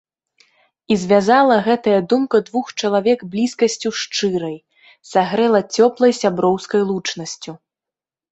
[0.93, 4.57] І звязала гэтая думка двух чалавек блізкасцю шчырай,
[5.11, 7.51] сагрэла цёплай сяброўскай лучнасцю.